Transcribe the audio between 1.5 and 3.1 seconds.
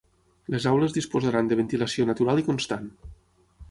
de ventilació natural i constant.